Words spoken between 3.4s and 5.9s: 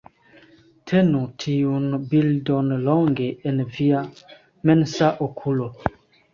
en via mensa okulo